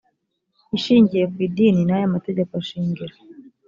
ishingiye 0.77 1.25
ku 1.31 1.37
idini 1.47 1.81
n 1.85 1.91
aya 1.97 2.13
mategeko 2.15 2.53
shingiro 2.67 3.15